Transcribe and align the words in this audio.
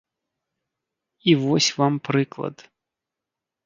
І 1.29 1.37
вось 1.43 1.69
вам 1.83 1.93
прыклад. 2.11 2.69